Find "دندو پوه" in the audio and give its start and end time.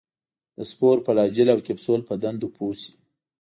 2.23-2.75